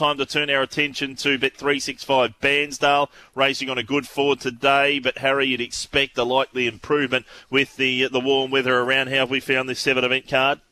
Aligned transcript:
time 0.00 0.16
to 0.16 0.24
turn 0.24 0.48
our 0.48 0.62
attention 0.62 1.14
to 1.14 1.38
Bet 1.38 1.54
365 1.58 2.32
Bairnsdale, 2.40 3.10
racing 3.34 3.68
on 3.68 3.76
a 3.76 3.82
good 3.82 4.08
forward 4.08 4.40
today. 4.40 4.98
But 4.98 5.18
Harry, 5.18 5.48
you'd 5.48 5.60
expect 5.60 6.16
a 6.16 6.24
likely 6.24 6.66
improvement 6.66 7.26
with 7.50 7.76
the 7.76 8.08
the 8.08 8.18
warm 8.18 8.50
weather 8.50 8.78
around. 8.78 9.08
How 9.08 9.16
have 9.16 9.30
we 9.30 9.40
found 9.40 9.68
this 9.68 9.78
seven 9.78 10.02
event 10.02 10.26
card? 10.26 10.62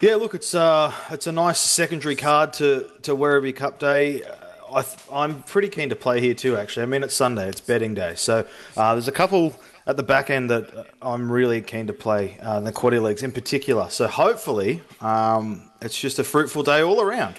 Yeah, 0.00 0.14
look, 0.14 0.34
it's 0.34 0.54
uh, 0.54 0.92
it's 1.10 1.26
a 1.26 1.32
nice 1.32 1.58
secondary 1.58 2.14
card 2.14 2.52
to 2.54 2.88
to 3.02 3.16
Werribee 3.16 3.56
Cup 3.56 3.80
Day. 3.80 4.22
Uh, 4.22 4.84
I 5.10 5.24
am 5.24 5.42
pretty 5.42 5.68
keen 5.68 5.88
to 5.88 5.96
play 5.96 6.20
here 6.20 6.34
too. 6.34 6.56
Actually, 6.56 6.84
I 6.84 6.86
mean 6.86 7.02
it's 7.02 7.16
Sunday, 7.16 7.48
it's 7.48 7.60
betting 7.60 7.94
day, 7.94 8.14
so 8.14 8.46
uh, 8.76 8.94
there's 8.94 9.08
a 9.08 9.12
couple 9.12 9.58
at 9.88 9.96
the 9.96 10.04
back 10.04 10.30
end 10.30 10.50
that 10.50 10.86
I'm 11.02 11.32
really 11.32 11.62
keen 11.62 11.88
to 11.88 11.92
play 11.92 12.38
uh, 12.40 12.60
the 12.60 12.70
quarter 12.70 13.00
leagues 13.00 13.24
in 13.24 13.32
particular. 13.32 13.90
So 13.90 14.06
hopefully, 14.06 14.82
um, 15.00 15.68
it's 15.82 15.98
just 15.98 16.20
a 16.20 16.24
fruitful 16.24 16.62
day 16.62 16.80
all 16.80 17.00
around. 17.00 17.34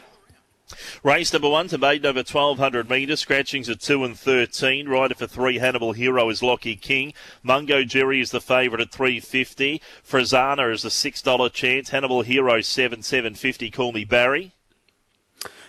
Race 1.04 1.34
number 1.34 1.50
one 1.50 1.68
to 1.70 1.78
maiden 1.78 2.06
over 2.06 2.20
1200 2.20 2.90
metres. 2.90 3.20
Scratchings 3.20 3.70
at 3.70 3.80
2 3.80 4.04
and 4.04 4.18
13. 4.18 4.88
Rider 4.88 5.16
for 5.16 5.28
3, 5.28 5.58
Hannibal 5.58 5.94
Hero 5.94 6.30
is 6.30 6.44
Lockie 6.44 6.76
King. 6.76 7.14
Mungo 7.44 7.84
Jerry 7.84 8.22
is 8.22 8.32
the 8.32 8.42
favourite 8.42 8.82
at 8.82 8.92
350. 8.92 9.82
Frazana 10.08 10.72
is 10.74 10.84
the 10.84 10.90
$6 10.90 11.54
chance. 11.54 11.90
Hannibal 11.90 12.22
Hero 12.22 12.62
7 12.62 13.02
750. 13.02 13.72
Call 13.72 13.92
me 13.92 14.06
Barry. 14.06 14.54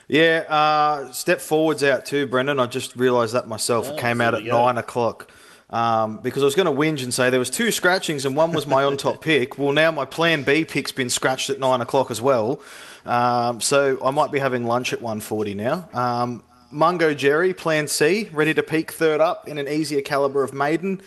Yeah, 0.09 0.45
uh, 0.49 1.13
step 1.13 1.41
forwards 1.41 1.83
out 1.83 2.05
too, 2.05 2.27
Brendan. 2.27 2.61
I 2.61 2.67
just 2.67 2.97
realised 2.97 3.35
that 3.35 3.49
myself. 3.49 3.89
Oh, 3.89 3.95
it 3.95 4.01
came 4.01 4.21
out 4.21 4.35
at 4.35 4.45
nine 4.45 4.77
o'clock. 4.77 5.31
Um, 5.73 6.19
because 6.19 6.43
I 6.43 6.45
was 6.45 6.55
going 6.55 6.67
to 6.67 6.73
whinge 6.73 7.03
and 7.03 7.15
say 7.15 7.31
there 7.31 7.39
was 7.41 7.49
two 7.49 7.71
scratchings 7.71 8.27
and 8.27 8.37
one 8.37 8.53
was 8.53 8.67
my 8.67 8.85
on 8.85 8.99
top 8.99 9.23
pick. 9.23 9.59
Well, 9.59 9.73
now 9.73 9.91
my 9.91 10.05
plan 10.05 10.43
B 10.43 10.67
pick's 10.67 10.93
been 10.93 11.09
scratched 11.09 11.49
at 11.49 11.59
nine 11.59 11.81
o'clock 11.81 12.11
as 12.11 12.21
well. 12.21 12.61
Um, 13.07 13.61
so 13.63 13.99
I 14.05 14.11
might 14.11 14.31
be 14.31 14.39
having 14.39 14.67
lunch 14.67 14.93
at 14.93 15.01
1.40 15.01 15.57
now. 15.57 15.89
Um, 15.99 16.43
Mungo 16.71 17.15
Jerry, 17.15 17.55
plan 17.55 17.89
C, 17.89 18.29
ready 18.33 18.53
to 18.55 18.63
peak 18.63 18.93
third 18.93 19.21
up 19.21 19.49
in 19.49 19.57
an 19.59 19.67
easier 19.67 20.03
calibre 20.03 20.45
of 20.45 20.53
maiden. 20.53 21.01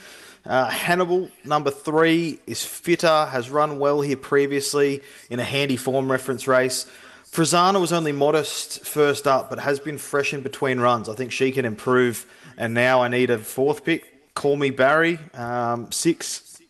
Uh, 0.45 0.69
Hannibal, 0.69 1.29
number 1.43 1.71
three, 1.71 2.39
is 2.45 2.63
fitter, 2.63 3.25
has 3.25 3.49
run 3.49 3.79
well 3.79 4.01
here 4.01 4.17
previously 4.17 5.01
in 5.29 5.39
a 5.39 5.43
handy 5.43 5.77
form 5.77 6.11
reference 6.11 6.47
race. 6.47 6.85
Frazana 7.31 7.81
was 7.81 7.91
only 7.91 8.11
modest 8.11 8.85
first 8.85 9.27
up, 9.27 9.49
but 9.49 9.59
has 9.59 9.79
been 9.79 9.97
fresh 9.97 10.33
in 10.33 10.41
between 10.41 10.79
runs. 10.79 11.09
I 11.09 11.15
think 11.15 11.31
she 11.31 11.51
can 11.51 11.65
improve. 11.65 12.25
And 12.57 12.73
now 12.73 13.01
I 13.01 13.09
need 13.09 13.29
a 13.29 13.37
fourth 13.37 13.83
pick. 13.83 14.14
Call 14.35 14.55
me 14.57 14.69
Barry, 14.69 15.17
um, 15.33 15.91
6, 15.91 16.61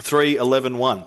3, 0.00 0.36
11, 0.36 0.78
1. 0.78 1.04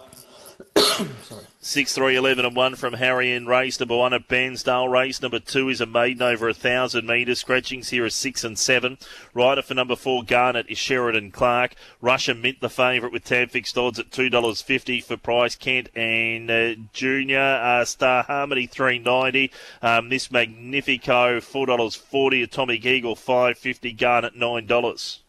Sorry. 0.76 1.45
6 1.64 1.94
3 1.94 2.16
11 2.16 2.44
and 2.44 2.56
1 2.56 2.76
from 2.76 2.94
Harry 2.94 3.31
in 3.31 3.45
race 3.45 3.80
number 3.80 3.95
1 3.95 4.16
at 4.16 4.28
Bairnsdale. 4.28 4.92
Race 4.92 5.22
number 5.22 5.40
2 5.40 5.70
is 5.70 5.80
a 5.80 5.86
maiden 5.86 6.23
over 6.23 6.48
a 6.48 6.53
1,000 6.53 7.06
metres. 7.06 7.38
Scratchings 7.38 7.90
here 7.90 8.06
are 8.06 8.09
6 8.09 8.44
and 8.44 8.58
7. 8.58 8.98
Rider 9.36 9.62
for 9.62 9.76
number 9.76 9.95
4 9.95 10.23
Garnet 10.23 10.66
is 10.70 10.80
Sheridan 10.80 11.30
Clark. 11.30 11.76
Russian 12.02 12.42
Mint 12.42 12.62
the 12.62 12.70
favourite 12.70 13.14
with 13.14 13.25
tab 13.25 13.52
fixed 13.52 13.78
odds 13.78 14.00
at 14.00 14.09
$2.50 14.09 15.03
for 15.03 15.18
Price 15.18 15.56
Kent 15.56 15.90
and 15.96 16.50
uh, 16.50 16.73
Junior. 16.94 17.40
Uh, 17.40 17.86
Star 17.86 18.23
Harmony 18.23 18.66
390. 18.66 19.52
Uh, 19.84 20.02
Miss 20.02 20.31
Magnifico 20.31 21.40
$4.40. 21.40 22.44
Atomic 22.44 22.84
Eagle 22.84 23.16
550 23.16 23.94
Garnet 23.94 24.36
$9. 24.36 25.20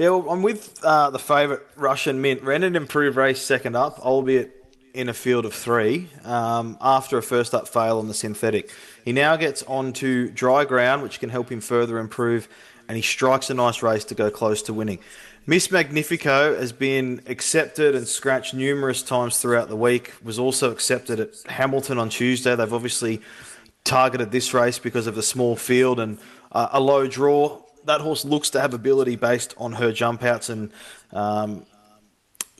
Yeah, 0.00 0.08
well, 0.08 0.30
I'm 0.30 0.40
with 0.40 0.82
uh, 0.82 1.10
the 1.10 1.18
favourite 1.18 1.60
Russian 1.76 2.22
Mint. 2.22 2.40
Ran 2.42 2.62
an 2.62 2.74
improved 2.74 3.18
race 3.18 3.42
second 3.42 3.76
up, 3.76 3.98
albeit 3.98 4.64
in 4.94 5.10
a 5.10 5.12
field 5.12 5.44
of 5.44 5.52
three 5.52 6.08
um, 6.24 6.78
after 6.80 7.18
a 7.18 7.22
first 7.22 7.52
up 7.52 7.68
fail 7.68 7.98
on 7.98 8.08
the 8.08 8.14
synthetic. 8.14 8.70
He 9.04 9.12
now 9.12 9.36
gets 9.36 9.62
onto 9.64 10.30
dry 10.30 10.64
ground, 10.64 11.02
which 11.02 11.20
can 11.20 11.28
help 11.28 11.52
him 11.52 11.60
further 11.60 11.98
improve, 11.98 12.48
and 12.88 12.96
he 12.96 13.02
strikes 13.02 13.50
a 13.50 13.54
nice 13.54 13.82
race 13.82 14.06
to 14.06 14.14
go 14.14 14.30
close 14.30 14.62
to 14.62 14.72
winning. 14.72 15.00
Miss 15.44 15.70
Magnifico 15.70 16.58
has 16.58 16.72
been 16.72 17.20
accepted 17.26 17.94
and 17.94 18.08
scratched 18.08 18.54
numerous 18.54 19.02
times 19.02 19.36
throughout 19.36 19.68
the 19.68 19.76
week. 19.76 20.14
Was 20.24 20.38
also 20.38 20.70
accepted 20.70 21.20
at 21.20 21.34
Hamilton 21.46 21.98
on 21.98 22.08
Tuesday. 22.08 22.56
They've 22.56 22.72
obviously 22.72 23.20
targeted 23.84 24.30
this 24.30 24.54
race 24.54 24.78
because 24.78 25.06
of 25.06 25.14
the 25.14 25.22
small 25.22 25.56
field 25.56 26.00
and 26.00 26.18
uh, 26.52 26.68
a 26.72 26.80
low 26.80 27.06
draw. 27.06 27.60
That 27.84 28.00
horse 28.00 28.24
looks 28.24 28.50
to 28.50 28.60
have 28.60 28.74
ability 28.74 29.16
based 29.16 29.54
on 29.56 29.72
her 29.72 29.92
jump 29.92 30.22
outs 30.22 30.48
and 30.48 30.70
um, 31.12 31.64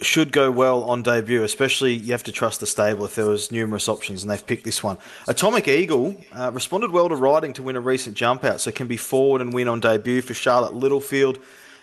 should 0.02 0.32
go 0.32 0.50
well 0.50 0.84
on 0.84 1.02
debut, 1.02 1.42
especially 1.44 1.94
you 1.94 2.12
have 2.12 2.22
to 2.24 2.32
trust 2.32 2.60
the 2.60 2.66
stable 2.66 3.04
if 3.04 3.14
there 3.14 3.26
was 3.26 3.52
numerous 3.52 3.88
options 3.88 4.22
and 4.22 4.30
they've 4.30 4.46
picked 4.46 4.64
this 4.64 4.82
one. 4.82 4.96
Atomic 5.28 5.68
Eagle 5.68 6.16
uh, 6.32 6.50
responded 6.52 6.90
well 6.90 7.08
to 7.08 7.16
riding 7.16 7.52
to 7.54 7.62
win 7.62 7.76
a 7.76 7.80
recent 7.80 8.16
jump 8.16 8.44
out, 8.44 8.60
so 8.60 8.70
can 8.70 8.86
be 8.86 8.96
forward 8.96 9.40
and 9.40 9.52
win 9.52 9.68
on 9.68 9.80
debut 9.80 10.22
for 10.22 10.34
Charlotte 10.34 10.74
Littlefield. 10.74 11.38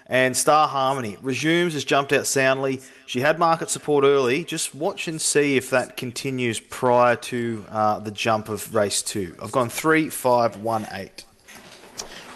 And 0.09 0.37
Star 0.37 0.69
Harmony 0.69 1.17
resumes 1.21 1.73
has 1.73 1.83
jumped 1.83 2.13
out 2.13 2.25
soundly. 2.25 2.81
She 3.05 3.19
had 3.19 3.37
market 3.37 3.69
support 3.69 4.05
early. 4.05 4.45
Just 4.45 4.73
watch 4.73 5.09
and 5.09 5.19
see 5.19 5.57
if 5.57 5.69
that 5.71 5.97
continues 5.97 6.61
prior 6.61 7.17
to 7.17 7.65
uh, 7.69 7.99
the 7.99 8.11
jump 8.11 8.47
of 8.47 8.73
race 8.73 9.01
two. 9.01 9.35
I've 9.41 9.51
gone 9.51 9.69
three, 9.69 10.09
five, 10.09 10.55
one, 10.57 10.87
eight. 10.93 11.25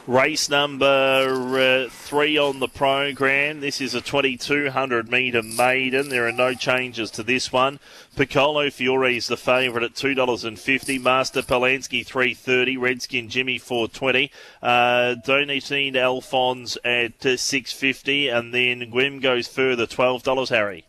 Race 0.07 0.49
number 0.49 1.85
uh, 1.85 1.89
three 1.89 2.35
on 2.35 2.59
the 2.59 2.67
program. 2.67 3.59
This 3.59 3.79
is 3.79 3.93
a 3.93 4.01
2200 4.01 5.11
metre 5.11 5.43
maiden. 5.43 6.09
There 6.09 6.27
are 6.27 6.31
no 6.31 6.55
changes 6.55 7.11
to 7.11 7.23
this 7.23 7.51
one. 7.51 7.79
Piccolo 8.15 8.71
Fiore 8.71 9.15
is 9.15 9.27
the 9.27 9.37
favourite 9.37 9.83
at 9.83 9.93
two 9.93 10.15
dollars 10.15 10.43
and 10.43 10.59
fifty. 10.59 10.97
Master 10.97 11.43
Polanski 11.43 12.03
three 12.03 12.33
thirty. 12.33 12.77
Redskin 12.77 13.29
Jimmy 13.29 13.59
four 13.59 13.87
twenty. 13.87 14.31
Uh, 14.59 15.15
Donatien 15.23 15.95
Alphonse 15.95 16.79
at 16.83 17.23
uh, 17.23 17.37
six 17.37 17.71
fifty, 17.71 18.27
and 18.27 18.51
then 18.51 18.91
Gwim 18.91 19.21
goes 19.21 19.47
further 19.47 19.85
twelve 19.85 20.23
dollars. 20.23 20.49
Harry. 20.49 20.83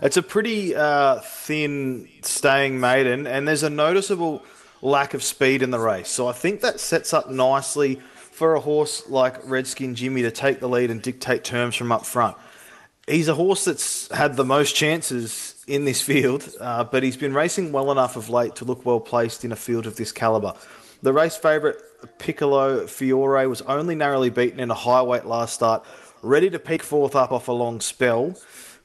It's 0.00 0.16
a 0.16 0.22
pretty 0.22 0.76
uh, 0.76 1.18
thin 1.24 2.08
staying 2.22 2.78
maiden, 2.78 3.26
and 3.26 3.48
there's 3.48 3.64
a 3.64 3.70
noticeable 3.70 4.44
lack 4.80 5.12
of 5.12 5.24
speed 5.24 5.60
in 5.62 5.72
the 5.72 5.78
race. 5.80 6.08
So 6.08 6.28
I 6.28 6.32
think 6.32 6.60
that 6.60 6.78
sets 6.78 7.12
up 7.12 7.28
nicely 7.28 8.00
for 8.32 8.54
a 8.54 8.60
horse 8.60 9.08
like 9.08 9.38
Redskin 9.48 9.94
Jimmy 9.94 10.22
to 10.22 10.30
take 10.30 10.58
the 10.58 10.68
lead 10.68 10.90
and 10.90 11.00
dictate 11.00 11.44
terms 11.44 11.76
from 11.76 11.92
up 11.92 12.06
front. 12.06 12.36
He's 13.06 13.28
a 13.28 13.34
horse 13.34 13.64
that's 13.64 14.10
had 14.10 14.36
the 14.36 14.44
most 14.44 14.74
chances 14.74 15.62
in 15.66 15.84
this 15.84 16.00
field, 16.00 16.48
uh, 16.60 16.84
but 16.84 17.02
he's 17.02 17.16
been 17.16 17.34
racing 17.34 17.72
well 17.72 17.92
enough 17.92 18.16
of 18.16 18.30
late 18.30 18.56
to 18.56 18.64
look 18.64 18.86
well 18.86 19.00
placed 19.00 19.44
in 19.44 19.52
a 19.52 19.56
field 19.56 19.86
of 19.86 19.96
this 19.96 20.12
calibre. 20.12 20.54
The 21.02 21.12
race 21.12 21.36
favourite 21.36 21.76
Piccolo 22.18 22.86
Fiore 22.86 23.46
was 23.46 23.60
only 23.62 23.94
narrowly 23.94 24.30
beaten 24.30 24.60
in 24.60 24.70
a 24.70 24.74
high 24.74 25.02
weight 25.02 25.26
last 25.26 25.54
start, 25.54 25.84
ready 26.22 26.48
to 26.50 26.58
peak 26.58 26.82
fourth 26.82 27.14
up 27.14 27.32
off 27.32 27.48
a 27.48 27.52
long 27.52 27.80
spell. 27.80 28.34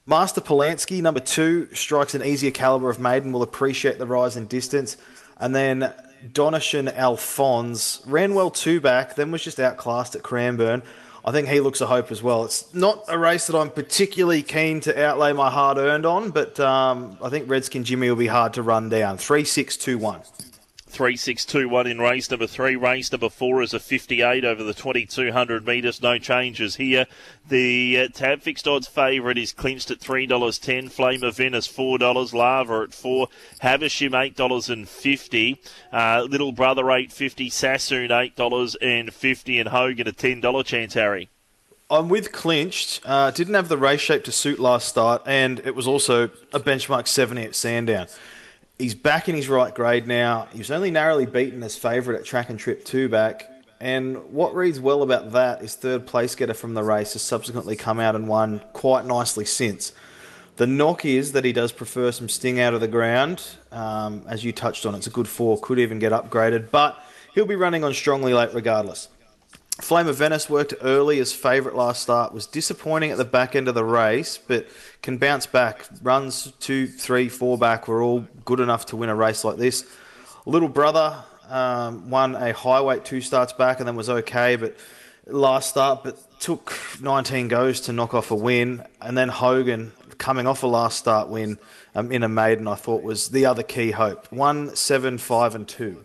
Master 0.05 0.41
Polanski, 0.41 1.01
number 1.01 1.19
two, 1.19 1.67
strikes 1.73 2.15
an 2.15 2.23
easier 2.23 2.51
calibre 2.51 2.89
of 2.89 2.99
maiden, 2.99 3.31
will 3.31 3.43
appreciate 3.43 3.97
the 3.97 4.07
rise 4.07 4.35
in 4.35 4.47
distance. 4.47 4.97
And 5.37 5.55
then 5.55 5.93
Donatien 6.25 6.93
Alphonse 6.95 8.01
ran 8.05 8.33
well 8.33 8.49
two 8.49 8.79
back, 8.81 9.15
then 9.15 9.31
was 9.31 9.43
just 9.43 9.59
outclassed 9.59 10.15
at 10.15 10.23
Cranbourne. 10.23 10.83
I 11.25 11.31
think 11.31 11.49
he 11.49 11.59
looks 11.59 11.81
a 11.81 11.87
hope 11.87 12.11
as 12.11 12.23
well. 12.23 12.45
It's 12.45 12.73
not 12.73 13.03
a 13.09 13.17
race 13.17 13.47
that 13.47 13.57
I'm 13.57 13.69
particularly 13.69 14.43
keen 14.43 14.79
to 14.81 15.03
outlay 15.03 15.33
my 15.33 15.49
hard 15.49 15.77
earned 15.77 16.05
on, 16.05 16.31
but 16.31 16.57
um, 16.59 17.17
I 17.21 17.29
think 17.29 17.49
Redskin 17.49 17.83
Jimmy 17.83 18.09
will 18.09 18.15
be 18.15 18.27
hard 18.27 18.53
to 18.53 18.63
run 18.63 18.87
down. 18.87 19.17
Three 19.17 19.43
six 19.43 19.75
two 19.75 19.97
one. 19.97 20.21
3621 20.87 21.87
in 21.87 21.99
race 21.99 22.29
number 22.29 22.47
three. 22.47 22.75
Race 22.75 23.11
number 23.11 23.29
four 23.29 23.61
is 23.61 23.73
a 23.73 23.79
58 23.79 24.45
over 24.45 24.63
the 24.63 24.73
2200 24.73 25.65
metres. 25.65 26.01
No 26.01 26.17
changes 26.17 26.77
here. 26.77 27.05
The 27.47 27.99
uh, 27.99 28.07
tab 28.13 28.41
fixed 28.41 28.67
odds 28.67 28.87
favourite 28.87 29.37
is 29.37 29.53
clinched 29.53 29.91
at 29.91 29.99
$3.10. 29.99 30.91
Flame 30.91 31.23
of 31.23 31.37
Venice 31.37 31.67
$4. 31.67 32.33
Lava 32.33 32.81
at 32.83 32.93
4 32.93 33.27
Havisham 33.59 34.13
$8.50. 34.13 35.57
Uh, 35.91 36.23
Little 36.23 36.51
Brother 36.51 36.83
8.50. 36.83 37.51
Sassoon 37.51 38.11
eight 38.11 38.35
dollars 38.35 38.75
and 38.81 39.13
fifty. 39.13 39.59
And 39.59 39.69
Hogan 39.69 40.07
a 40.07 40.11
$10 40.11 40.65
chance, 40.65 40.93
Harry. 40.93 41.29
I'm 41.89 42.09
with 42.09 42.31
clinched. 42.31 43.01
Uh, 43.05 43.31
didn't 43.31 43.53
have 43.53 43.69
the 43.69 43.77
race 43.77 44.01
shape 44.01 44.25
to 44.25 44.31
suit 44.31 44.59
last 44.59 44.89
start, 44.89 45.21
and 45.25 45.59
it 45.59 45.73
was 45.73 45.87
also 45.87 46.25
a 46.51 46.59
benchmark 46.59 47.07
70 47.07 47.43
at 47.43 47.55
Sandown. 47.55 48.07
He's 48.77 48.93
back 48.93 49.27
in 49.27 49.35
his 49.35 49.49
right 49.49 49.73
grade 49.73 50.05
now. 50.05 50.47
He 50.51 50.59
was 50.59 50.69
only 50.69 50.91
narrowly 50.91 51.25
beaten 51.25 51.63
as 51.63 51.75
favourite 51.75 52.19
at 52.19 52.25
track 52.25 52.51
and 52.51 52.59
trip 52.59 52.85
two 52.85 53.09
back. 53.09 53.49
And 53.79 54.31
what 54.31 54.53
reads 54.53 54.79
well 54.79 55.01
about 55.01 55.31
that 55.31 55.63
is 55.63 55.73
third 55.73 56.05
place 56.05 56.35
getter 56.35 56.53
from 56.53 56.75
the 56.75 56.83
race 56.83 57.13
has 57.13 57.23
subsequently 57.23 57.75
come 57.75 57.99
out 57.99 58.15
and 58.15 58.27
won 58.27 58.61
quite 58.73 59.05
nicely 59.05 59.45
since. 59.45 59.93
The 60.57 60.67
knock 60.67 61.05
is 61.05 61.31
that 61.31 61.43
he 61.43 61.53
does 61.53 61.71
prefer 61.71 62.11
some 62.11 62.29
sting 62.29 62.59
out 62.59 62.75
of 62.75 62.81
the 62.81 62.87
ground. 62.87 63.43
Um, 63.71 64.23
as 64.27 64.43
you 64.43 64.51
touched 64.51 64.85
on, 64.85 64.93
it's 64.93 65.07
a 65.07 65.11
good 65.11 65.27
four, 65.27 65.59
could 65.59 65.79
even 65.79 65.97
get 65.97 66.11
upgraded, 66.11 66.69
but 66.69 67.03
he'll 67.33 67.45
be 67.45 67.55
running 67.55 67.83
on 67.83 67.93
strongly 67.95 68.33
late 68.33 68.53
regardless. 68.53 69.09
Flame 69.81 70.07
of 70.07 70.15
Venice 70.15 70.49
worked 70.49 70.73
early 70.81 71.19
as 71.19 71.31
favourite 71.33 71.77
last 71.77 72.01
start, 72.01 72.33
was 72.33 72.47
disappointing 72.47 73.11
at 73.11 73.17
the 73.17 73.25
back 73.25 73.55
end 73.55 73.67
of 73.67 73.75
the 73.75 73.83
race, 73.83 74.37
but 74.37 74.67
can 75.03 75.17
bounce 75.17 75.45
back. 75.45 75.85
Runs 76.01 76.51
two, 76.59 76.87
three, 76.87 77.29
four 77.29 77.59
back 77.59 77.87
were 77.87 78.01
all 78.01 78.27
good 78.43 78.59
enough 78.59 78.87
to 78.87 78.95
win 78.95 79.09
a 79.09 79.15
race 79.15 79.43
like 79.43 79.57
this. 79.57 79.85
Little 80.47 80.67
brother 80.67 81.23
um, 81.47 82.09
won 82.09 82.35
a 82.35 82.53
high 82.53 82.81
weight 82.81 83.05
two 83.05 83.21
starts 83.21 83.53
back 83.53 83.79
and 83.79 83.87
then 83.87 83.95
was 83.95 84.09
okay, 84.09 84.55
but 84.55 84.75
last 85.27 85.69
start, 85.69 86.03
but 86.03 86.17
took 86.39 86.73
19 86.99 87.47
goes 87.47 87.81
to 87.81 87.93
knock 87.93 88.15
off 88.15 88.31
a 88.31 88.35
win. 88.35 88.83
And 88.99 89.15
then 89.15 89.29
Hogan, 89.29 89.91
coming 90.17 90.47
off 90.47 90.63
a 90.63 90.67
last 90.67 90.97
start 90.97 91.29
win 91.29 91.59
um, 91.93 92.11
in 92.11 92.23
a 92.23 92.29
maiden, 92.29 92.67
I 92.67 92.75
thought 92.75 93.03
was 93.03 93.29
the 93.29 93.45
other 93.45 93.63
key 93.63 93.91
hope. 93.91 94.31
One, 94.31 94.75
seven, 94.75 95.19
five, 95.19 95.53
and 95.53 95.67
two. 95.67 96.03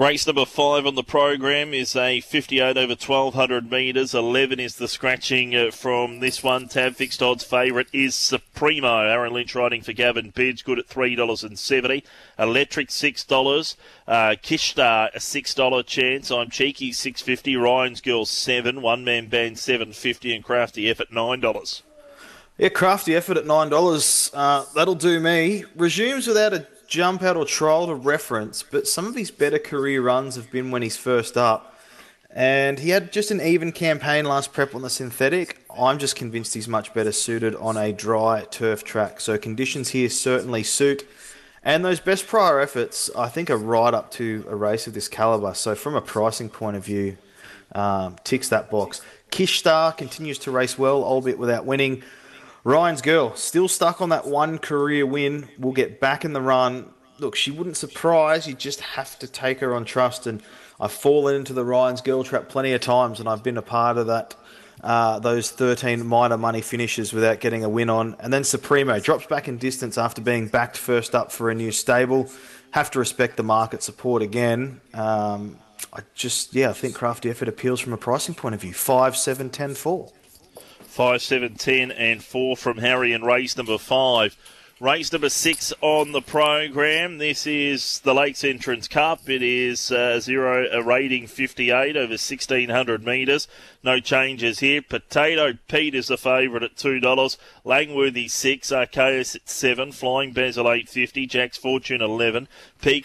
Race 0.00 0.26
number 0.26 0.46
five 0.46 0.86
on 0.86 0.94
the 0.94 1.02
program 1.02 1.74
is 1.74 1.94
a 1.94 2.22
58 2.22 2.78
over 2.78 2.92
1200 2.94 3.70
metres. 3.70 4.14
11 4.14 4.58
is 4.58 4.76
the 4.76 4.88
scratching 4.88 5.54
uh, 5.54 5.70
from 5.70 6.20
this 6.20 6.42
one. 6.42 6.68
Tab 6.68 6.94
fixed 6.94 7.22
odds 7.22 7.44
favourite 7.44 7.88
is 7.92 8.14
Supremo. 8.14 9.00
Aaron 9.00 9.34
Lynch 9.34 9.54
riding 9.54 9.82
for 9.82 9.92
Gavin 9.92 10.32
Bedggood 10.32 10.78
at 10.78 10.88
$3.70. 10.88 12.02
Electric 12.38 12.88
$6. 12.88 13.76
Uh, 14.08 14.36
Kishstar 14.42 15.14
a 15.14 15.18
$6 15.18 15.86
chance. 15.86 16.30
I'm 16.30 16.48
Cheeky 16.48 16.92
650 16.92 17.56
Ryan's 17.56 18.00
Girl 18.00 18.24
7 18.24 18.80
One 18.80 19.04
Man 19.04 19.26
Band 19.26 19.58
750 19.58 20.34
and 20.34 20.42
Crafty 20.42 20.88
Effort 20.88 21.10
$9. 21.10 21.82
Yeah, 22.56 22.70
Crafty 22.70 23.14
Effort 23.14 23.36
at 23.36 23.44
$9. 23.44 24.30
Uh, 24.32 24.64
that'll 24.74 24.94
do 24.94 25.20
me. 25.20 25.66
Resumes 25.76 26.26
without 26.26 26.54
a 26.54 26.66
jump 26.90 27.22
out 27.22 27.36
or 27.36 27.46
trial 27.46 27.86
to 27.86 27.94
reference, 27.94 28.62
but 28.64 28.86
some 28.86 29.06
of 29.06 29.14
his 29.14 29.30
better 29.30 29.60
career 29.60 30.02
runs 30.02 30.34
have 30.34 30.50
been 30.50 30.72
when 30.72 30.82
he's 30.82 30.96
first 30.96 31.36
up. 31.36 31.78
And 32.32 32.78
he 32.80 32.90
had 32.90 33.12
just 33.12 33.30
an 33.30 33.40
even 33.40 33.72
campaign 33.72 34.24
last 34.24 34.52
prep 34.52 34.74
on 34.74 34.82
the 34.82 34.90
synthetic. 34.90 35.64
I'm 35.76 35.98
just 35.98 36.16
convinced 36.16 36.54
he's 36.54 36.68
much 36.68 36.92
better 36.92 37.12
suited 37.12 37.54
on 37.56 37.76
a 37.76 37.92
dry 37.92 38.44
turf 38.50 38.84
track. 38.84 39.20
So 39.20 39.38
conditions 39.38 39.90
here 39.90 40.10
certainly 40.10 40.62
suit. 40.64 41.08
And 41.62 41.84
those 41.84 42.00
best 42.00 42.26
prior 42.26 42.60
efforts, 42.60 43.10
I 43.16 43.28
think, 43.28 43.50
are 43.50 43.56
right 43.56 43.94
up 43.94 44.10
to 44.12 44.44
a 44.48 44.56
race 44.56 44.86
of 44.86 44.94
this 44.94 45.08
caliber. 45.08 45.54
So 45.54 45.74
from 45.74 45.94
a 45.94 46.00
pricing 46.00 46.48
point 46.48 46.76
of 46.76 46.84
view, 46.84 47.16
um, 47.72 48.16
ticks 48.24 48.48
that 48.48 48.70
box. 48.70 49.00
Kishstar 49.30 49.96
continues 49.96 50.38
to 50.40 50.50
race 50.50 50.76
well, 50.76 51.04
albeit 51.04 51.38
without 51.38 51.66
winning. 51.66 52.02
Ryan's 52.64 53.00
girl 53.00 53.34
still 53.36 53.68
stuck 53.68 54.00
on 54.00 54.10
that 54.10 54.26
one 54.26 54.58
career 54.58 55.06
win. 55.06 55.48
Will 55.58 55.72
get 55.72 56.00
back 56.00 56.24
in 56.24 56.32
the 56.32 56.42
run. 56.42 56.90
Look, 57.18 57.36
she 57.36 57.50
wouldn't 57.50 57.76
surprise. 57.76 58.46
You 58.46 58.54
just 58.54 58.80
have 58.80 59.18
to 59.20 59.26
take 59.26 59.60
her 59.60 59.74
on 59.74 59.84
trust. 59.84 60.26
And 60.26 60.42
I've 60.78 60.92
fallen 60.92 61.36
into 61.36 61.52
the 61.52 61.64
Ryan's 61.64 62.00
girl 62.00 62.24
trap 62.24 62.48
plenty 62.48 62.72
of 62.72 62.80
times, 62.80 63.20
and 63.20 63.28
I've 63.28 63.42
been 63.42 63.56
a 63.56 63.62
part 63.62 63.96
of 63.98 64.06
that. 64.08 64.34
Uh, 64.82 65.18
those 65.18 65.50
13 65.50 66.06
minor 66.06 66.38
money 66.38 66.62
finishes 66.62 67.12
without 67.12 67.40
getting 67.40 67.64
a 67.64 67.68
win 67.68 67.90
on. 67.90 68.16
And 68.18 68.32
then 68.32 68.44
Supremo 68.44 68.98
drops 68.98 69.26
back 69.26 69.46
in 69.46 69.58
distance 69.58 69.98
after 69.98 70.22
being 70.22 70.48
backed 70.48 70.78
first 70.78 71.14
up 71.14 71.30
for 71.30 71.50
a 71.50 71.54
new 71.54 71.70
stable. 71.70 72.30
Have 72.70 72.90
to 72.92 72.98
respect 72.98 73.36
the 73.36 73.42
market 73.42 73.82
support 73.82 74.22
again. 74.22 74.80
Um, 74.94 75.58
I 75.92 76.00
just, 76.14 76.54
yeah, 76.54 76.70
I 76.70 76.72
think 76.72 76.94
Crafty 76.94 77.28
Effort 77.28 77.48
appeals 77.48 77.80
from 77.80 77.92
a 77.92 77.98
pricing 77.98 78.34
point 78.34 78.54
of 78.54 78.60
view. 78.60 78.72
5, 78.72 79.16
7, 79.16 79.50
10, 79.50 79.74
4. 79.74 80.12
5, 80.90 81.22
7, 81.22 81.54
10, 81.54 81.90
and 81.92 82.22
4 82.22 82.56
from 82.56 82.78
Harry 82.78 83.12
and 83.12 83.24
race 83.24 83.56
number 83.56 83.78
5. 83.78 84.36
Race 84.80 85.12
number 85.12 85.28
six 85.28 85.74
on 85.82 86.12
the 86.12 86.22
program. 86.22 87.18
This 87.18 87.46
is 87.46 88.00
the 88.00 88.14
Lakes 88.14 88.42
Entrance 88.42 88.88
Cup. 88.88 89.28
It 89.28 89.42
is 89.42 89.92
uh, 89.92 90.18
zero 90.20 90.66
a 90.72 90.82
rating 90.82 91.26
58 91.26 91.98
over 91.98 92.12
1600 92.12 93.04
metres. 93.04 93.46
No 93.84 94.00
changes 94.00 94.60
here. 94.60 94.80
Potato 94.80 95.58
Pete 95.68 95.94
is 95.94 96.06
the 96.06 96.16
favourite 96.16 96.62
at 96.62 96.78
two 96.78 96.98
dollars. 96.98 97.36
Langworthy 97.62 98.26
six. 98.26 98.70
Arceus 98.70 99.36
at 99.36 99.50
seven. 99.50 99.92
Flying 99.92 100.32
Basil 100.32 100.72
eight 100.72 100.88
fifty. 100.88 101.26
Jack's 101.26 101.58
Fortune 101.58 102.00
eleven. 102.00 102.48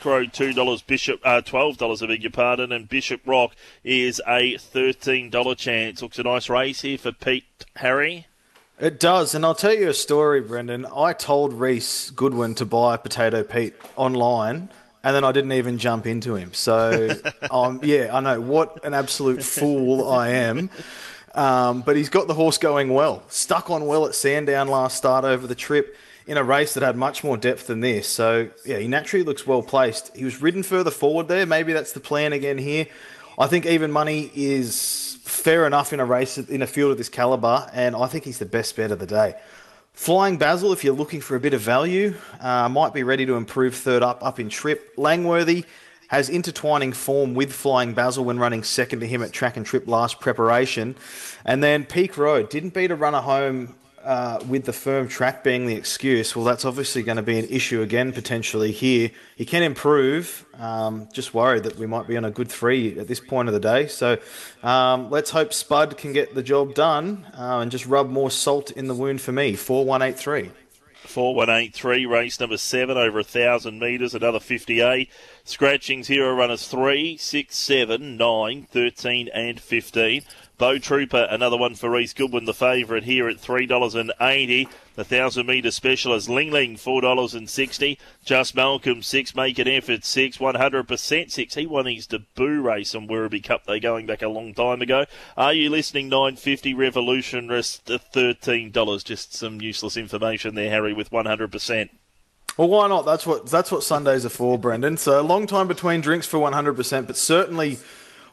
Road 0.06 0.32
two 0.32 0.54
dollars. 0.54 0.82
Bishop 0.82 1.20
uh, 1.26 1.42
twelve 1.42 1.76
dollars. 1.76 2.02
I 2.02 2.08
beg 2.08 2.24
your 2.24 2.32
pardon. 2.32 2.72
And 2.72 2.88
Bishop 2.88 3.20
Rock 3.26 3.54
is 3.84 4.22
a 4.26 4.58
thirteen 4.58 5.30
dollar 5.30 5.56
chance. 5.56 6.02
Looks 6.02 6.20
a 6.20 6.24
nice 6.24 6.50
race 6.50 6.84
here 6.84 6.98
for 6.98 7.12
Pete 7.12 7.66
Harry. 7.76 8.28
It 8.78 9.00
does, 9.00 9.34
and 9.34 9.46
I'll 9.46 9.56
tell 9.56 9.74
you 9.74 9.88
a 9.88 9.94
story, 9.94 10.42
Brendan. 10.42 10.86
I 10.94 11.14
told 11.14 11.54
Reece 11.54 12.10
Goodwin 12.10 12.56
to 12.56 12.66
buy 12.66 12.98
Potato 12.98 13.42
Pete 13.42 13.74
online, 13.96 14.68
and 15.02 15.16
then 15.16 15.24
I 15.24 15.32
didn't 15.32 15.54
even 15.54 15.78
jump 15.78 16.06
into 16.06 16.36
him. 16.36 16.54
So, 16.54 17.10
um, 17.52 17.80
yeah, 17.84 18.10
I 18.12 18.20
know 18.20 18.42
what 18.42 18.84
an 18.84 18.94
absolute 18.94 19.42
fool 19.44 20.10
I 20.10 20.30
am. 20.30 20.70
Um, 21.34 21.84
but 21.84 21.96
he's 21.96 22.10
got 22.10 22.28
the 22.28 22.34
horse 22.34 22.58
going 22.58 22.90
well. 22.90 23.24
Stuck 23.30 23.70
on 23.70 23.86
well 23.86 24.08
at 24.08 24.16
Sandown 24.16 24.68
last 24.68 24.98
start 24.98 25.24
over 25.24 25.48
the 25.48 25.56
trip 25.56 25.96
in 26.28 26.36
a 26.36 26.44
race 26.44 26.74
that 26.74 26.84
had 26.84 26.98
much 26.98 27.24
more 27.24 27.38
depth 27.38 27.68
than 27.68 27.80
this. 27.80 28.10
So, 28.10 28.50
yeah, 28.66 28.80
he 28.80 28.90
naturally 28.90 29.24
looks 29.24 29.48
well 29.48 29.64
placed. 29.64 30.14
He 30.18 30.26
was 30.26 30.42
ridden 30.42 30.64
further 30.64 30.92
forward 30.92 31.30
there. 31.30 31.46
Maybe 31.46 31.72
that's 31.72 31.94
the 31.94 32.02
plan 32.02 32.34
again 32.34 32.58
here. 32.58 32.88
I 33.40 33.48
think 33.48 33.66
even 33.66 33.92
money 33.92 34.32
is 34.36 35.15
fair 35.36 35.68
enough 35.68 35.94
in 35.94 36.00
a 36.00 36.06
race 36.06 36.38
in 36.38 36.62
a 36.62 36.68
field 36.68 36.92
of 36.92 36.98
this 36.98 37.10
caliber, 37.10 37.70
and 37.74 37.96
I 37.96 38.08
think 38.08 38.24
he's 38.24 38.40
the 38.40 38.46
best 38.46 38.76
bet 38.76 38.92
of 38.92 39.00
the 39.00 39.06
day. 39.06 39.36
Flying 39.94 40.38
Basil, 40.38 40.74
if 40.74 40.84
you're 40.84 40.96
looking 40.96 41.22
for 41.22 41.36
a 41.36 41.40
bit 41.40 41.54
of 41.54 41.62
value, 41.62 42.16
uh, 42.42 42.68
might 42.68 42.94
be 42.94 43.04
ready 43.04 43.26
to 43.26 43.36
improve 43.36 43.76
third 43.76 44.04
up 44.04 44.24
up 44.24 44.40
in 44.40 44.50
trip. 44.50 44.94
Langworthy 44.98 45.66
has 46.08 46.30
intertwining 46.30 46.94
form 46.94 47.34
with 47.34 47.52
Flying 47.52 47.94
Basil 47.94 48.24
when 48.26 48.38
running 48.38 48.64
second 48.64 49.00
to 49.00 49.08
him 49.08 49.24
at 49.24 49.32
track 49.32 49.58
and 49.58 49.66
trip 49.66 49.88
last 49.88 50.20
preparation. 50.20 50.96
And 51.46 51.64
then 51.64 51.86
Peak 51.86 52.18
Road 52.18 52.50
didn't 52.50 52.74
beat 52.74 52.92
a 52.92 52.96
runner 52.96 53.22
home 53.22 53.76
uh, 54.06 54.40
with 54.48 54.66
the 54.66 54.74
firm 54.74 55.08
track 55.08 55.44
being 55.44 55.66
the 55.66 55.76
excuse, 55.76 56.36
well, 56.36 56.46
that's 56.46 56.64
obviously 56.64 57.04
going 57.04 57.18
to 57.18 57.24
be 57.24 57.40
an 57.40 57.48
issue 57.50 57.82
again 57.82 58.14
potentially 58.14 58.72
here. 58.72 59.10
He 59.36 59.46
can 59.46 59.64
improve. 59.64 60.46
Um, 60.60 61.10
just 61.12 61.34
worried 61.34 61.64
that 61.64 61.78
we 61.78 61.88
might 61.88 62.08
be 62.08 62.16
on 62.16 62.24
a 62.24 62.32
good 62.32 62.50
three 62.50 62.98
at 63.00 63.08
this 63.08 63.20
point 63.20 63.50
of 63.50 63.54
the 63.54 63.60
day. 63.60 63.88
So 63.88 64.18
um, 64.64 65.10
let's 65.10 65.32
hope 65.32 65.54
Spud 65.54 65.98
can 65.98 66.14
get 66.14 66.36
the 66.36 66.44
job 66.44 66.76
done 66.76 67.26
uh, 67.38 67.60
and 67.60 67.72
just 67.72 67.86
rub 67.88 68.10
more 68.10 68.30
salt 68.30 68.72
in 68.72 68.88
the 68.88 68.96
wound 68.96 69.22
for 69.22 69.32
me. 69.32 69.56
Four 69.56 69.86
one 69.86 70.02
eight 70.02 70.18
three. 70.18 70.52
4183, 71.08 72.06
race 72.08 72.40
number 72.40 72.58
7, 72.58 72.98
over 72.98 73.20
a 73.20 73.22
1,000 73.22 73.80
metres, 73.80 74.14
another 74.14 74.40
50A. 74.40 75.08
Scratchings, 75.44 76.08
hero 76.08 76.34
runners 76.34 76.68
3, 76.68 77.16
6, 77.16 77.56
7, 77.56 78.18
9, 78.18 78.68
13 78.70 79.30
and 79.34 79.60
15. 79.60 80.24
Bow 80.58 80.78
Trooper, 80.78 81.28
another 81.30 81.58
one 81.58 81.76
for 81.76 81.90
Reece 81.90 82.14
Goodwin, 82.14 82.46
the 82.46 82.54
favourite 82.54 83.04
here 83.04 83.28
at 83.28 83.38
$3.80. 83.38 84.70
The 84.96 85.02
1,000 85.02 85.46
metre 85.46 85.72
specialist 85.72 86.30
Ling 86.30 86.52
Ling, 86.52 86.76
$4.60. 86.76 87.98
Just 88.24 88.56
Malcolm, 88.56 89.02
6. 89.02 89.36
Make 89.36 89.60
an 89.60 89.68
effort, 89.68 90.06
6. 90.06 90.38
100% 90.38 91.32
6. 91.32 91.56
He 91.56 91.66
won 91.66 91.86
his 91.86 92.08
debut 92.08 92.62
race 92.62 92.96
on 92.96 93.08
Werribee 93.08 93.44
Cup 93.44 93.66
Day 93.66 93.82
going 93.82 94.06
back 94.06 94.22
a 94.22 94.30
long 94.30 94.54
time 94.54 94.82
ago. 94.82 95.06
Are 95.36 95.54
you 95.54 95.70
listening? 95.70 96.08
950 96.08 96.74
Revolution, 96.74 97.50
rest 97.50 97.86
$13. 97.86 99.04
Just 99.04 99.34
some 99.34 99.60
useless 99.60 99.98
information 99.98 100.56
there, 100.56 100.70
Harry, 100.70 100.94
with 100.94 101.12
100%. 101.12 101.90
Well, 102.58 102.70
why 102.70 102.88
not? 102.88 103.06
That's 103.06 103.28
what 103.28 103.48
that's 103.48 103.70
what 103.70 103.84
Sundays 103.84 104.26
are 104.26 104.30
for, 104.30 104.58
Brendan. 104.58 104.96
So 104.96 105.20
a 105.20 105.22
long 105.22 105.46
time 105.46 105.68
between 105.68 106.00
drinks 106.00 106.26
for 106.26 106.40
100%, 106.40 107.06
but 107.06 107.18
certainly 107.18 107.80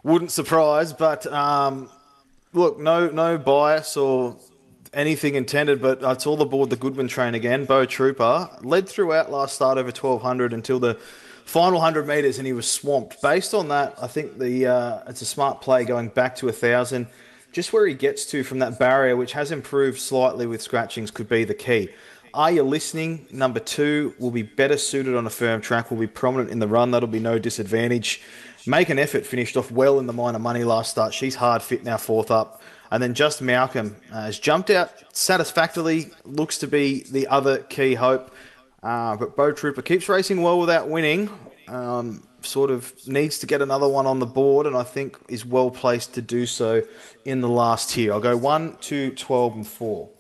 wouldn't 0.04 0.30
surprise. 0.30 0.92
But 0.92 1.26
um, 1.26 1.90
look, 2.52 2.78
no 2.78 3.08
no 3.08 3.38
bias 3.38 3.96
or 3.96 4.36
anything 4.92 5.34
intended, 5.34 5.80
but 5.80 6.04
I 6.04 6.12
it's 6.12 6.26
all 6.26 6.40
aboard 6.40 6.70
the 6.70 6.76
Goodwin 6.76 7.08
train 7.08 7.34
again. 7.34 7.64
Bo 7.64 7.84
Trooper 7.84 8.50
led 8.62 8.88
throughout 8.88 9.30
last 9.30 9.54
start 9.54 9.78
over 9.78 9.88
1200 9.88 10.52
until 10.52 10.78
the 10.78 10.94
final 11.44 11.74
100 11.74 12.06
metres 12.06 12.38
and 12.38 12.46
he 12.46 12.52
was 12.52 12.70
swamped. 12.70 13.20
Based 13.22 13.54
on 13.54 13.68
that, 13.68 13.94
I 14.00 14.06
think 14.06 14.38
the 14.38 14.66
uh, 14.66 15.02
it's 15.08 15.22
a 15.22 15.26
smart 15.26 15.60
play 15.60 15.84
going 15.84 16.08
back 16.08 16.36
to 16.36 16.46
a 16.46 16.52
1,000. 16.52 17.06
Just 17.52 17.72
where 17.72 17.86
he 17.86 17.92
gets 17.92 18.24
to 18.26 18.42
from 18.44 18.60
that 18.60 18.78
barrier, 18.78 19.14
which 19.14 19.32
has 19.32 19.52
improved 19.52 19.98
slightly 19.98 20.46
with 20.46 20.62
scratchings, 20.62 21.10
could 21.10 21.28
be 21.28 21.44
the 21.44 21.54
key. 21.54 21.90
Are 22.32 22.50
you 22.50 22.62
listening? 22.62 23.26
Number 23.30 23.60
two 23.60 24.14
will 24.18 24.30
be 24.30 24.40
better 24.40 24.78
suited 24.78 25.14
on 25.14 25.26
a 25.26 25.30
firm 25.30 25.60
track, 25.60 25.90
will 25.90 25.98
be 25.98 26.06
prominent 26.06 26.48
in 26.48 26.60
the 26.60 26.66
run. 26.66 26.90
That'll 26.90 27.06
be 27.06 27.20
no 27.20 27.38
disadvantage 27.38 28.22
make 28.66 28.88
an 28.88 28.98
effort, 28.98 29.26
finished 29.26 29.56
off 29.56 29.70
well 29.70 29.98
in 29.98 30.06
the 30.06 30.12
minor 30.12 30.38
money 30.38 30.64
last 30.64 30.90
start. 30.90 31.14
She's 31.14 31.34
hard 31.34 31.62
fit 31.62 31.84
now, 31.84 31.96
fourth 31.96 32.30
up. 32.30 32.62
And 32.90 33.02
then 33.02 33.14
just 33.14 33.40
Malcolm 33.40 33.96
uh, 34.12 34.24
has 34.24 34.38
jumped 34.38 34.68
out 34.68 34.92
satisfactorily, 35.16 36.10
looks 36.24 36.58
to 36.58 36.66
be 36.66 37.04
the 37.04 37.26
other 37.28 37.58
key 37.58 37.94
hope. 37.94 38.34
Uh, 38.82 39.16
but 39.16 39.36
Bo 39.36 39.52
Trooper 39.52 39.82
keeps 39.82 40.08
racing 40.08 40.42
well 40.42 40.60
without 40.60 40.88
winning. 40.88 41.30
Um, 41.68 42.22
sort 42.42 42.70
of 42.70 42.92
needs 43.06 43.38
to 43.38 43.46
get 43.46 43.62
another 43.62 43.88
one 43.88 44.06
on 44.06 44.18
the 44.18 44.26
board, 44.26 44.66
and 44.66 44.76
I 44.76 44.82
think 44.82 45.16
is 45.28 45.46
well 45.46 45.70
placed 45.70 46.14
to 46.14 46.22
do 46.22 46.44
so 46.44 46.82
in 47.24 47.40
the 47.40 47.48
last 47.48 47.90
tier. 47.90 48.12
I'll 48.12 48.20
go 48.20 48.36
1, 48.36 48.76
2, 48.80 49.12
12, 49.12 49.54
and 49.54 49.66
4. 49.66 50.10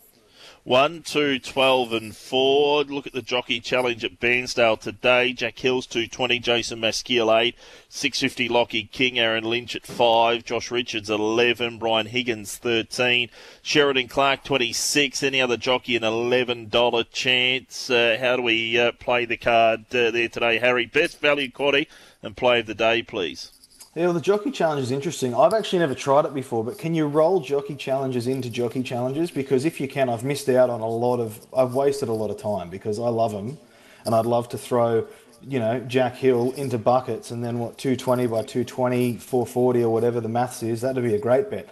1, 0.64 1.02
2, 1.02 1.40
12 1.40 1.92
and 1.92 2.16
4. 2.16 2.84
Look 2.84 3.08
at 3.08 3.12
the 3.12 3.20
Jockey 3.20 3.58
Challenge 3.58 4.04
at 4.04 4.20
Bairnsdale 4.20 4.78
today. 4.78 5.32
Jack 5.32 5.58
Hills 5.58 5.86
220, 5.88 6.38
Jason 6.38 6.78
Maskiell 6.80 7.36
8, 7.36 7.56
650 7.88 8.48
Lockie 8.48 8.84
King, 8.84 9.18
Aaron 9.18 9.42
Lynch 9.42 9.74
at 9.74 9.84
5, 9.84 10.44
Josh 10.44 10.70
Richards 10.70 11.10
11, 11.10 11.78
Brian 11.78 12.06
Higgins 12.06 12.58
13, 12.58 13.28
Sheridan 13.62 14.06
Clark 14.06 14.44
26. 14.44 15.24
Any 15.24 15.40
other 15.40 15.56
jockey 15.56 15.96
an 15.96 16.02
$11 16.02 17.06
chance? 17.10 17.90
Uh, 17.90 18.16
how 18.20 18.36
do 18.36 18.42
we 18.42 18.78
uh, 18.78 18.92
play 18.92 19.24
the 19.24 19.36
card 19.36 19.80
uh, 19.92 20.12
there 20.12 20.28
today, 20.28 20.58
Harry? 20.58 20.86
Best 20.86 21.20
value 21.20 21.50
quaddy 21.50 21.88
and 22.22 22.36
play 22.36 22.60
of 22.60 22.66
the 22.66 22.74
day, 22.74 23.02
please. 23.02 23.50
Yeah, 23.94 24.04
well, 24.04 24.14
the 24.14 24.22
jockey 24.22 24.50
challenge 24.50 24.84
is 24.84 24.90
interesting. 24.90 25.34
I've 25.34 25.52
actually 25.52 25.80
never 25.80 25.94
tried 25.94 26.24
it 26.24 26.32
before, 26.32 26.64
but 26.64 26.78
can 26.78 26.94
you 26.94 27.06
roll 27.06 27.40
jockey 27.40 27.74
challenges 27.74 28.26
into 28.26 28.48
jockey 28.48 28.82
challenges? 28.82 29.30
Because 29.30 29.66
if 29.66 29.82
you 29.82 29.86
can, 29.86 30.08
I've 30.08 30.24
missed 30.24 30.48
out 30.48 30.70
on 30.70 30.80
a 30.80 30.88
lot 30.88 31.20
of, 31.20 31.46
I've 31.54 31.74
wasted 31.74 32.08
a 32.08 32.12
lot 32.12 32.30
of 32.30 32.38
time 32.38 32.70
because 32.70 32.98
I 32.98 33.08
love 33.08 33.32
them, 33.32 33.58
and 34.06 34.14
I'd 34.14 34.24
love 34.24 34.48
to 34.50 34.58
throw, 34.58 35.06
you 35.42 35.58
know, 35.58 35.78
Jack 35.80 36.16
Hill 36.16 36.52
into 36.52 36.78
buckets 36.78 37.32
and 37.32 37.44
then 37.44 37.58
what 37.58 37.76
220 37.76 38.28
by 38.28 38.42
220, 38.42 39.18
440 39.18 39.84
or 39.84 39.92
whatever 39.92 40.22
the 40.22 40.28
maths 40.28 40.62
is. 40.62 40.80
That'd 40.80 41.02
be 41.04 41.14
a 41.14 41.20
great 41.20 41.50
bet. 41.50 41.68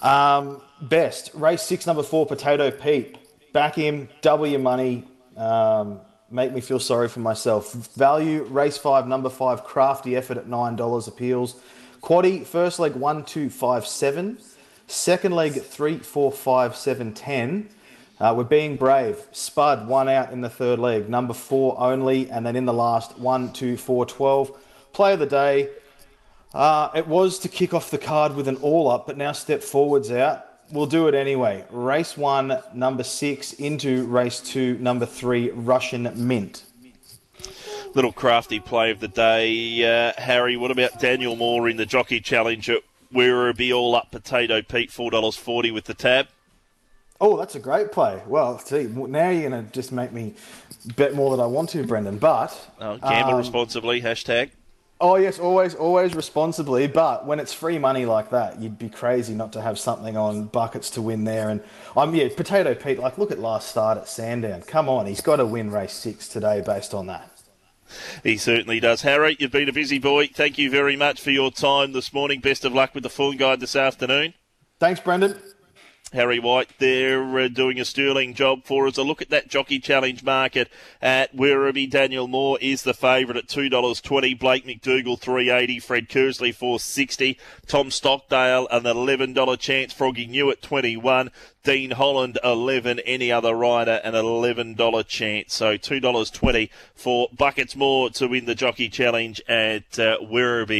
Um, 0.00 0.62
best 0.80 1.32
race 1.34 1.60
six, 1.60 1.86
number 1.86 2.02
four, 2.02 2.24
Potato 2.24 2.70
Pete. 2.70 3.18
Back 3.52 3.74
him, 3.74 4.08
double 4.22 4.46
your 4.46 4.60
money. 4.60 5.04
Um, 5.36 6.00
make 6.30 6.52
me 6.52 6.60
feel 6.60 6.80
sorry 6.80 7.08
for 7.08 7.20
myself. 7.20 7.72
Value, 7.94 8.44
race 8.44 8.76
five, 8.76 9.06
number 9.06 9.30
five, 9.30 9.64
crafty 9.64 10.16
effort 10.16 10.36
at 10.36 10.46
$9 10.46 11.08
appeals. 11.08 11.56
Quaddy, 12.02 12.44
first 12.44 12.78
leg 12.78 12.94
one, 12.94 13.24
two, 13.24 13.50
five, 13.50 13.86
seven. 13.86 14.38
Second 14.86 15.32
leg 15.32 15.60
three, 15.62 15.98
four, 15.98 16.30
five, 16.30 16.76
seven, 16.76 17.12
ten. 17.12 17.68
Uh, 18.20 18.34
we're 18.36 18.44
being 18.44 18.76
brave. 18.76 19.20
Spud, 19.32 19.86
one 19.86 20.08
out 20.08 20.32
in 20.32 20.40
the 20.40 20.50
third 20.50 20.78
leg. 20.78 21.08
Number 21.08 21.34
four 21.34 21.78
only. 21.80 22.30
And 22.30 22.44
then 22.46 22.56
in 22.56 22.64
the 22.64 22.72
last, 22.72 23.18
one, 23.18 23.52
two, 23.52 23.76
four, 23.76 24.06
12. 24.06 24.56
Play 24.92 25.12
of 25.14 25.18
the 25.18 25.26
day. 25.26 25.70
Uh, 26.54 26.90
it 26.94 27.06
was 27.06 27.38
to 27.40 27.48
kick 27.48 27.74
off 27.74 27.90
the 27.90 27.98
card 27.98 28.34
with 28.34 28.48
an 28.48 28.56
all 28.56 28.90
up, 28.90 29.06
but 29.06 29.16
now 29.16 29.32
step 29.32 29.62
forwards 29.62 30.10
out 30.10 30.47
we'll 30.70 30.86
do 30.86 31.08
it 31.08 31.14
anyway. 31.14 31.64
Race 31.70 32.16
one, 32.16 32.58
number 32.74 33.04
six, 33.04 33.52
into 33.54 34.06
race 34.06 34.40
two, 34.40 34.78
number 34.78 35.06
three, 35.06 35.50
Russian 35.50 36.10
Mint. 36.14 36.64
Little 37.94 38.12
crafty 38.12 38.60
play 38.60 38.90
of 38.90 39.00
the 39.00 39.08
day. 39.08 39.82
Uh, 39.84 40.12
Harry, 40.20 40.56
what 40.56 40.70
about 40.70 41.00
Daniel 41.00 41.36
Moore 41.36 41.68
in 41.68 41.76
the 41.76 41.86
Jockey 41.86 42.20
Challenge 42.20 42.70
at 42.70 42.82
Werribee 43.12 43.74
All 43.74 43.94
Up 43.94 44.10
Potato 44.10 44.62
Pete, 44.62 44.90
$4.40 44.90 45.72
with 45.72 45.84
the 45.84 45.94
tab? 45.94 46.28
Oh, 47.20 47.36
that's 47.36 47.56
a 47.56 47.58
great 47.58 47.90
play. 47.90 48.22
Well, 48.26 48.58
see, 48.58 48.84
now 48.84 49.30
you're 49.30 49.50
going 49.50 49.64
to 49.64 49.72
just 49.72 49.90
make 49.90 50.12
me 50.12 50.34
bet 50.96 51.14
more 51.14 51.30
than 51.32 51.40
I 51.40 51.46
want 51.46 51.70
to, 51.70 51.84
Brendan. 51.84 52.18
But 52.18 52.56
oh, 52.80 52.98
gamble 52.98 53.32
um, 53.32 53.38
responsibly. 53.38 54.02
Hashtag. 54.02 54.50
Oh 55.00 55.14
yes, 55.14 55.38
always, 55.38 55.74
always 55.76 56.14
responsibly. 56.14 56.88
But 56.88 57.24
when 57.24 57.38
it's 57.38 57.52
free 57.52 57.78
money 57.78 58.04
like 58.04 58.30
that, 58.30 58.60
you'd 58.60 58.78
be 58.78 58.88
crazy 58.88 59.34
not 59.34 59.52
to 59.52 59.62
have 59.62 59.78
something 59.78 60.16
on 60.16 60.46
buckets 60.46 60.90
to 60.90 61.02
win 61.02 61.24
there. 61.24 61.50
And 61.50 61.62
I'm 61.96 62.14
yeah, 62.14 62.28
Potato 62.36 62.74
Pete. 62.74 62.98
Like, 62.98 63.16
look 63.16 63.30
at 63.30 63.38
last 63.38 63.68
start 63.68 63.96
at 63.96 64.08
Sandown. 64.08 64.62
Come 64.62 64.88
on, 64.88 65.06
he's 65.06 65.20
got 65.20 65.36
to 65.36 65.46
win 65.46 65.70
race 65.70 65.92
six 65.92 66.26
today 66.28 66.62
based 66.64 66.94
on 66.94 67.06
that. 67.06 67.30
He 68.22 68.36
certainly 68.36 68.80
does. 68.80 69.02
Harry, 69.02 69.36
you've 69.38 69.52
been 69.52 69.68
a 69.68 69.72
busy 69.72 69.98
boy. 69.98 70.26
Thank 70.26 70.58
you 70.58 70.70
very 70.70 70.96
much 70.96 71.20
for 71.20 71.30
your 71.30 71.50
time 71.50 71.92
this 71.92 72.12
morning. 72.12 72.40
Best 72.40 72.64
of 72.64 72.74
luck 72.74 72.94
with 72.94 73.02
the 73.02 73.10
full 73.10 73.32
guide 73.32 73.60
this 73.60 73.76
afternoon. 73.76 74.34
Thanks, 74.78 75.00
Brendan. 75.00 75.36
Harry 76.12 76.38
White 76.38 76.70
there 76.78 77.38
uh, 77.38 77.48
doing 77.48 77.78
a 77.78 77.84
sterling 77.84 78.32
job 78.32 78.64
for 78.64 78.86
us. 78.86 78.96
A 78.96 79.02
look 79.02 79.20
at 79.20 79.28
that 79.30 79.48
jockey 79.48 79.78
challenge 79.78 80.22
market 80.22 80.70
at 81.02 81.36
Werribee. 81.36 81.90
Daniel 81.90 82.26
Moore 82.26 82.58
is 82.62 82.82
the 82.82 82.94
favourite 82.94 83.36
at 83.36 83.48
two 83.48 83.68
dollars 83.68 84.00
twenty. 84.00 84.32
Blake 84.32 84.64
McDougall 84.64 85.20
three 85.20 85.50
eighty. 85.50 85.78
Fred 85.78 86.08
Kersley 86.08 86.54
four 86.54 86.80
sixty. 86.80 87.38
Tom 87.66 87.90
Stockdale 87.90 88.68
an 88.70 88.86
eleven 88.86 89.34
dollar 89.34 89.56
chance. 89.56 89.92
Froggy 89.92 90.26
Newitt 90.26 90.62
twenty 90.62 90.96
one. 90.96 91.30
Dean 91.62 91.90
Holland 91.90 92.38
eleven. 92.42 93.00
Any 93.00 93.30
other 93.30 93.54
rider 93.54 94.00
an 94.02 94.14
eleven 94.14 94.74
dollar 94.74 95.02
chance. 95.02 95.52
So 95.52 95.76
two 95.76 96.00
dollars 96.00 96.30
twenty 96.30 96.70
for 96.94 97.28
buckets 97.36 97.76
Moore 97.76 98.08
to 98.10 98.28
win 98.28 98.46
the 98.46 98.54
jockey 98.54 98.88
challenge 98.88 99.42
at 99.46 99.98
uh, 99.98 100.16
Werribee. 100.22 100.76